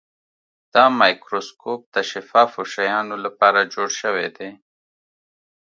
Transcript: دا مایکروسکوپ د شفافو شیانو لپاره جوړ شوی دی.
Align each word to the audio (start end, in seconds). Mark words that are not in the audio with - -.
دا 0.73 0.83
مایکروسکوپ 0.99 1.81
د 1.95 1.97
شفافو 2.11 2.61
شیانو 2.73 3.15
لپاره 3.25 3.69
جوړ 3.73 3.89
شوی 4.01 4.27
دی. 4.37 4.49